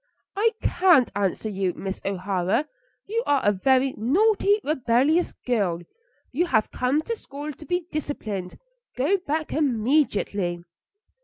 [0.35, 2.67] "I can't answer you, Miss O'Hara.
[3.05, 5.81] You are a very naughty, rebellious girl.
[6.31, 8.57] You have come to school to be disciplined.
[8.97, 10.63] Go back immediately."